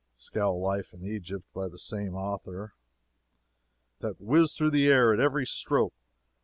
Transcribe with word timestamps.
Scow 0.15 0.51
Life 0.55 0.95
in 0.95 1.05
Egypt, 1.05 1.45
by 1.53 1.67
the 1.69 1.77
same 1.77 2.15
author.] 2.15 2.73
that 3.99 4.19
whizzed 4.19 4.57
through 4.57 4.71
the 4.71 4.87
air 4.87 5.13
at 5.13 5.19
every 5.19 5.45
stroke. 5.45 5.93